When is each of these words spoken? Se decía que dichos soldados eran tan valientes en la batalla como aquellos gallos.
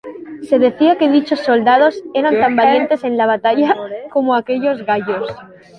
Se 0.41 0.57
decía 0.57 0.97
que 0.97 1.11
dichos 1.17 1.41
soldados 1.41 2.01
eran 2.15 2.33
tan 2.39 2.55
valientes 2.55 3.03
en 3.03 3.17
la 3.17 3.27
batalla 3.27 3.75
como 4.11 4.33
aquellos 4.33 4.83
gallos. 4.83 5.29